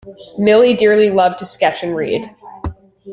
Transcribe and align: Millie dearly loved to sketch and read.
Millie 0.39 0.73
dearly 0.73 1.11
loved 1.11 1.37
to 1.37 1.45
sketch 1.45 1.83
and 1.83 1.95
read. 1.95 2.35